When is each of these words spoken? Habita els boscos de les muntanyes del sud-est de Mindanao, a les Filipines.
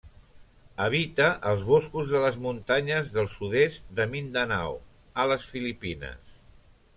Habita 0.85 1.27
els 1.49 1.61
boscos 1.67 2.09
de 2.13 2.21
les 2.23 2.39
muntanyes 2.45 3.11
del 3.19 3.29
sud-est 3.35 3.93
de 4.01 4.09
Mindanao, 4.15 4.75
a 5.25 5.29
les 5.35 5.47
Filipines. 5.53 6.35